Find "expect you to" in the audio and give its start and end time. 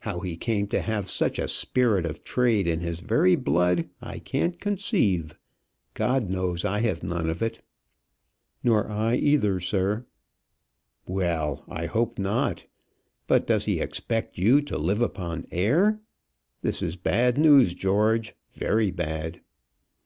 13.80-14.76